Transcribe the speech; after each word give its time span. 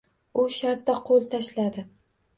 U 0.43 0.45
shartta 0.55 0.95
qo`l 1.11 1.29
tashladi 1.35 1.89